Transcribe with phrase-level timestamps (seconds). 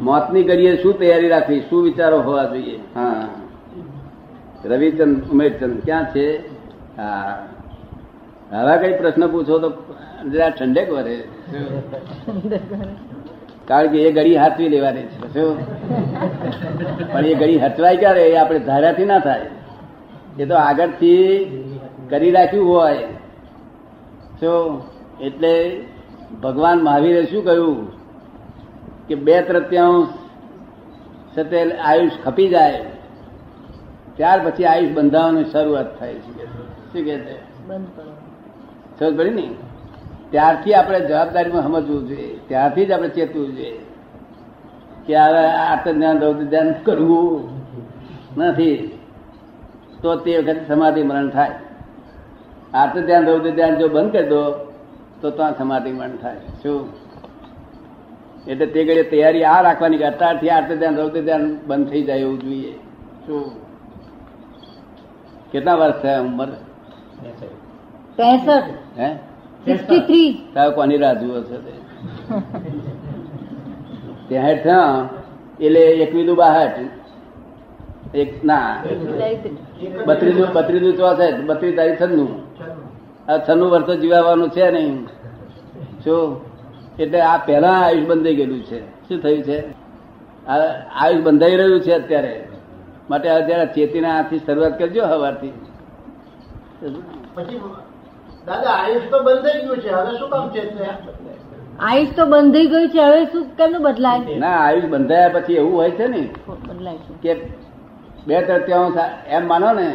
[0.00, 1.60] મોતની ઘડીએ શું તૈયારી રાખવી?
[1.60, 2.76] શું વિચારો હોવા જોઈએ?
[2.94, 3.28] હા.
[4.64, 6.38] રવિચંદ, ઉમેરચંદ ક્યાં છે?
[6.96, 7.48] હા.
[8.52, 9.72] હવે કઈ પ્રશ્ન પૂછો તો
[10.30, 11.24] જરા ઠંડક વરે.
[13.64, 15.44] કારણ કે એ ઘડી હાથવી લેવાની છે.
[17.12, 18.28] પણ એ ઘડી હચવાય ક્યારે?
[18.28, 19.40] એ આપણે ધાર્યાથી ના થાય.
[20.38, 21.44] એ તો આગળથી
[22.10, 22.98] કરી રાખ્યું હોય.
[24.40, 24.82] શું?
[25.20, 25.84] એટલે
[26.42, 27.95] ભગવાન મહાવીરે શું કહ્યું?
[29.08, 30.08] કે બે તૃત્યાંશ
[31.50, 32.84] તે આયુષ ખપી જાય
[34.16, 36.46] ત્યાર પછી આયુષ બંધાવવાની શરૂઆત થાય છે.
[36.46, 37.36] શું કે છે?
[38.98, 39.48] સમજ પડી ને?
[40.30, 42.38] ત્યારથી આપણે જવાબદારીમાં સમજવું જોઈએ.
[42.48, 43.78] ત્યારથી જ આપણે ચેતવું જોઈએ
[45.06, 47.48] કે હવે રૌદ્ર ધ્યાન કરવું
[48.36, 48.98] નથી.
[50.02, 51.50] તો તે વખતે સમાધિ મરણ થાય.
[52.74, 54.72] આર્ત ધ્યાન ધ્યાન જો બંધ કરી દો
[55.20, 56.36] તો ત્યાં સમાધિ મરણ થાય.
[56.62, 57.05] શું?
[58.50, 62.22] એટલે તે ઘડી તૈયારી આ રાખવાની કે અત્યારથી આર્ત ધ્યાન રૌદ્ર ધ્યાન બંધ થઈ જાય
[62.26, 62.74] એવું જોઈએ.
[63.26, 63.44] શું
[65.52, 66.50] કેટલા વર્ષ થયા ઉંમર?
[68.16, 69.08] પેસઠ હે?
[69.64, 71.72] સિક્સટી થ્રી તારે કોની રાહ જુઓ છો તે?
[74.28, 74.96] ત્યાં થયા
[75.60, 76.78] એટલે એકવીદું બાહઠ
[78.14, 78.70] એક ના.
[80.06, 81.38] બત્રીસું બત્રીસું ચોસઠ.
[81.48, 82.32] બત્રીસ તારીખ છન્નું.
[83.28, 84.96] આ છન્નું વર્ષ જીવાવાનું છે નહીં.
[86.04, 86.26] શું?
[87.00, 88.80] એટલે આ પહેલા આયુષ બંધાઈ ગયેલું છે.
[89.08, 89.58] શું થયું છે?
[90.46, 90.56] આ
[91.02, 92.34] આયુષ બંધાઈ રહ્યું છે અત્યારે.
[93.10, 95.52] માટે અત્યારે ચેતીના હાથથી શરૂઆત કરજો સવારથી
[97.34, 97.60] પછી
[98.46, 99.90] દાદા આયુષ તો બંધાઈ ગયું છે.
[99.90, 100.62] હવે શું કામ છે
[101.80, 103.00] આયુષ તો બંધાઈ ગયું છે.
[103.00, 104.38] હવે શું કેમનું બદલાય?
[104.38, 106.22] ના આયુષ બંધાયા પછી એવું હોય છે ને
[106.68, 107.32] બદલાય કે
[108.26, 108.92] બે ત્યાં
[109.28, 109.88] એમ માનો ને.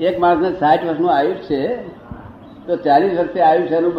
[0.00, 1.62] એક માણસને સાઠ વર્ષનું આયુષ છે.
[2.70, 3.92] તો ચાલીસ વર્ષે આયુષ એનું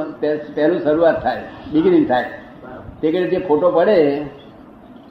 [0.56, 2.30] પહેલું શરૂઆત થાય બિગિનિંગ થાય.
[3.02, 3.98] તે કે જે ફોટો પડે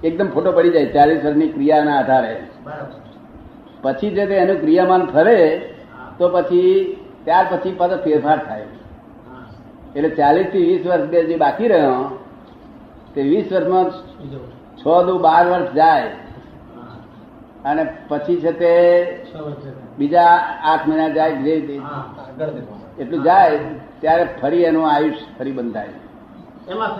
[0.09, 2.35] એકદમ ફોટો પડી જાય ચાલીસ વર્ષની ક્રિયાના આધારે.
[3.85, 5.39] પછી જે એનું ક્રિયામાન ફરે
[6.19, 6.73] તો પછી
[7.27, 8.69] ત્યાર પછી પાછો ફેરફાર થાય.
[9.97, 12.01] એટલે ચાલીસથી વીસ વર્ષ જે બાકી રહ્યો
[13.15, 13.87] તે વીસ વર્ષમાં
[14.81, 16.11] છ દુ બાર વર્ષ જાય.
[17.69, 18.73] અને પછી છે તે
[19.99, 20.35] બીજા
[20.71, 21.55] આઠ મહિના જાય જે
[23.01, 23.59] એટલું જાય
[24.01, 25.95] ત્યારે ફરી એનું આયુષ ફરી બંધાય.
[26.73, 26.91] એમાં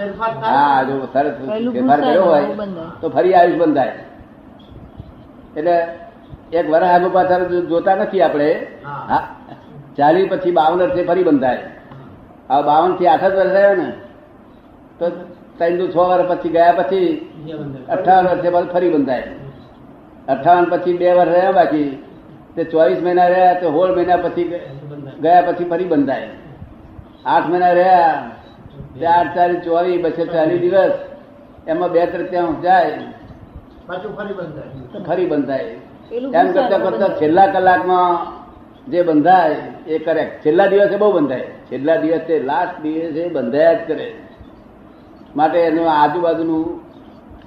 [0.45, 1.35] હા જો સરસ
[1.75, 2.47] ફેરફાર કર્યો હોય
[3.01, 3.95] તો ફરી આયુષ બંધાય.
[5.57, 5.77] એટલે
[6.59, 8.49] એક વર્ષ આગળ પાછળ જોતા નથી આપણે
[8.85, 9.21] હા.
[9.99, 11.63] હા પછી બાવન વર્ષે ફરી બંધાય.
[12.51, 13.89] આ બાવનથી આઠ જ વર્ષ રહ્યો ને
[14.99, 15.07] તો
[15.59, 17.09] ત્રણ છ વર્ષ પછી ગયા પછી
[17.95, 19.29] અઠાવન વર્ષે પછી ફરી બંધાય.
[20.29, 21.89] અઠાવન પછી બે વર્ષ રહ્યા બાકી
[22.55, 24.47] તે ચોવીસ મહિના રહ્યા તો સોળ મહિના પછી
[25.23, 26.29] ગયા પછી ફરી બંધાય.
[27.27, 28.31] આઠ મહિના રહ્યા.
[28.99, 30.93] બે આઠ ચાલીસ ચોવીસ બસો ચાલીસ દિવસ.
[31.69, 32.99] એમાં બે ત્રણ જાય.
[33.87, 35.65] પાછું ફરી બંધ ફરી બંધાય.
[36.13, 38.41] એમ કરતા કરતા છેલ્લા કલાકમાં
[38.91, 41.41] જે બંધાય એ કરેક્ટ છેલ્લા દિવસે બહુ બંધાય.
[41.41, 44.15] છેલ્લા દિવસે લાસ્ટ દિવસે બંધાયા જ કરે.
[45.37, 46.81] માટે એનું આજુબાજુનું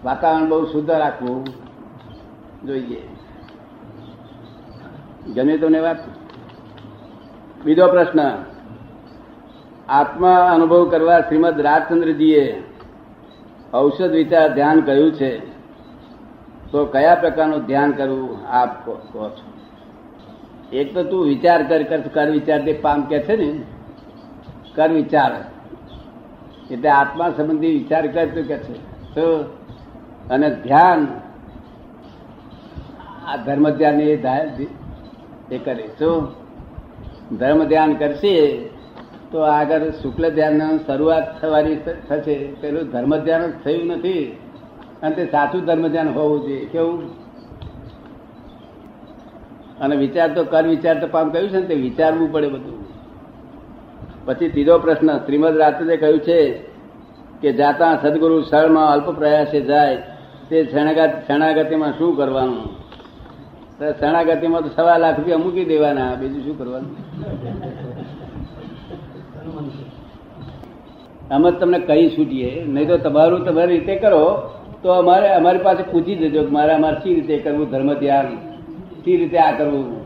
[0.06, 1.44] વાતાવરણ બહુ શુદ્ધ રાખવું
[2.66, 3.02] જોઈએ.
[5.36, 5.98] ગમે તમને વાત
[7.66, 8.20] બીજો પ્રશ્ન.
[9.90, 12.64] આત્મા અનુભવ કરવા શ્રીમદ રાજચંદ્રજીએ
[13.74, 15.40] ઔષધ વિચાર ધ્યાન કહ્યું છે.
[16.72, 18.48] તો કયા પ્રકારનું ધ્યાન કરવું?
[18.48, 19.54] આપ કહો છો.
[20.74, 23.62] એક તો તું વિચાર કર કર કર વિચાર તે પામ કે છે ને,
[24.76, 25.32] કર વિચાર.
[26.72, 28.74] એટલે આત્મા સંબંધી વિચાર કર તું કે છે.
[29.16, 29.38] તો
[30.32, 31.08] અને ધ્યાન,
[33.28, 34.52] આ ધર્મ ધ્યાન એ થાય,
[35.52, 35.90] એ કરે.
[36.00, 36.43] શું
[37.38, 38.58] ધર્મ ધ્યાન કરશે,
[39.32, 41.76] તો આગળ શુક્લ ધ્યાન શરૂઆત થવાની
[42.10, 42.48] થશે.
[42.62, 44.38] પેલું ધર્મ ધ્યાન થયું નથી.
[45.04, 46.66] અને તે સાચું ધર્મ ધ્યાન હોવું જોઈએ.
[46.66, 47.24] કેવું?
[49.80, 52.86] અને વિચાર તો કર, વિચાર તો પામ કહ્યું છે ને, તે વિચારવું પડે બધું.
[54.26, 56.54] પછી ત્રીજો પ્રશ્ન, શ્રીમદ રાત્રે કહ્યું છે
[57.42, 59.98] કે જાતા સદગુરુ સ્થળમાં અલ્પ પ્રયાસે જાય,
[60.50, 62.83] તે શરણાગત, શરણાગતિમાં શું કરવાનું?
[63.92, 66.16] શરણાગતિમાં તો સવા લાખ રૂપિયા મૂકી દેવાના.
[66.16, 66.92] બીજું શું કરવાનું?
[71.32, 72.64] અમે તમને કહી છૂટીએ.
[72.66, 74.50] નહીં તો તમારું તમારી રીતે કરો
[74.82, 78.36] તો અમારે અમારી પાસે પૂછી દેજો કે મારે અમારે સી રીતે કરવું ધર્મ ધ્યાન
[79.06, 80.06] સી રીતે આ કરવું?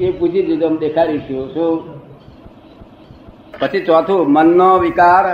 [0.00, 1.54] એ પૂછી દેજો અમે દેખાડીશું.
[1.54, 1.98] શું?
[3.60, 5.24] પછી ચોથું મનનો વિકાર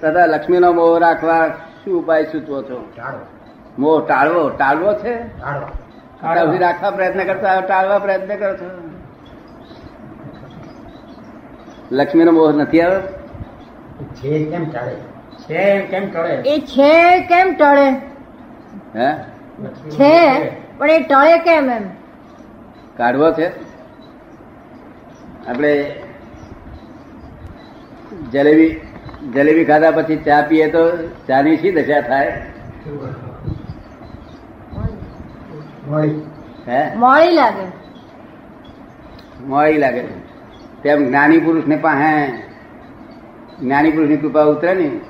[0.00, 2.88] તથા લક્ષ્મીનો મોહ રાખવા શું ઉપાય સૂચવો છો?
[3.78, 4.48] મોહ ટાળવો?
[4.48, 5.14] ટાળવો છે?
[5.14, 5.89] અત્યાર
[6.20, 8.68] સુધી રાખવા પ્રયત્ન કરતા ટાળવા પ્રયત્ન કરો છો
[11.92, 13.02] લક્ષ્મીનો મોહ નથી આવ્યો?
[14.14, 14.94] છે કેમ ચાલે
[15.48, 16.34] છે કેમ ટળે?
[16.44, 16.92] એ છે
[17.28, 17.88] કેમ ટળે?
[18.94, 19.08] હે?
[19.90, 20.12] છે
[20.78, 21.88] પણ એ ટળે કેમ એમ?
[22.96, 23.50] કાઢવો છે?
[25.48, 25.72] આપણે
[28.32, 28.70] જલેબી
[29.34, 30.84] જલેબી ખાધા પછી ચા પીએ તો
[31.28, 32.32] ચાની શી દશા થાય?
[36.68, 36.94] હે?
[36.94, 37.66] મોડી લાગે.
[39.44, 40.02] મોડી લાગે.
[40.82, 42.32] તેમ જ્ઞાની પુરુષ ને પાસે
[43.60, 45.00] જ્ઞાની પુરુષની કૃપા ઉતરે ને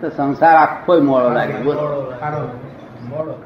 [0.00, 1.52] તો સંસાર આખો મોડો લાગે.
[1.52, 2.12] બોલો.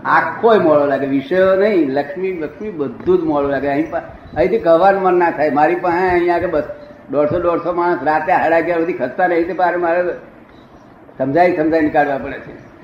[0.04, 1.06] આખો મોડો લાગે.
[1.06, 3.68] વિષયો નહીં લક્ષ્મી લક્ષ્મી બધું જ મોડું લાગે.
[3.68, 3.92] અહીં
[4.36, 5.50] અહીંથી કવર મન ના થાય.
[5.50, 6.62] મારી પાસે અહીંયા આગળ બસ
[7.10, 10.02] દોઢસો દોઢસો માણસ રાતે સાડા અગિયાર સુધી ખસતા રહી તે પારે મારે
[11.18, 12.74] સમજાઈ સમજાઈ કાઢવા પડે છે.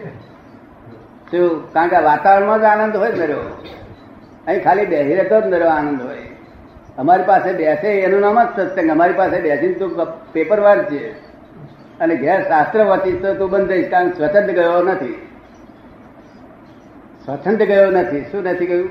[1.31, 1.73] શું?
[1.73, 3.67] કારણ કે વાતાવરણમાં જ આનંદ હોય ને રહ્યો
[4.47, 6.17] અહીં ખાલી બેસી રહેતો જ નરો આનંદ હોય.
[6.99, 8.91] અમારી પાસે બેસે એનું નામ જ સત્સંગ.
[8.91, 11.15] અમારી પાસે બેસીને તું પેપર વાંચજે.
[12.00, 15.27] અને ઘેર શાસ્ત્ર વાંચીશ તો તું બંધ થઈશ, કારણ સ્વતંત્ર ગયો નથી.
[17.25, 18.21] સ્વતંત્ર ગયો નથી.
[18.23, 18.88] શું નથી ગયું?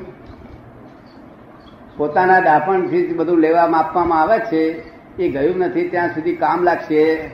[1.98, 4.84] પોતાના દાપણથી જ બધું લેવા માપવામાં આવે છે.
[5.20, 5.90] એ ગયું નથી.
[5.90, 7.32] ત્યાં સુધી કામ લાગશે.